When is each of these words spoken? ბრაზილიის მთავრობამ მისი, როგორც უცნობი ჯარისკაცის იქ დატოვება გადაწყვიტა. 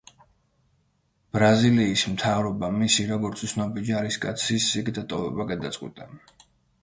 ბრაზილიის 1.37 2.05
მთავრობამ 2.13 2.79
მისი, 2.85 3.05
როგორც 3.11 3.45
უცნობი 3.49 3.85
ჯარისკაცის 3.91 4.67
იქ 4.83 4.89
დატოვება 4.99 5.49
გადაწყვიტა. 5.55 6.11